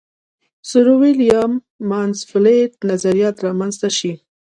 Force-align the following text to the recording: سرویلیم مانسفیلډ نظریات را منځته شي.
سرویلیم 0.69 1.51
مانسفیلډ 1.89 2.71
نظریات 2.89 3.37
را 3.45 3.51
منځته 3.59 3.89
شي. 3.97 4.13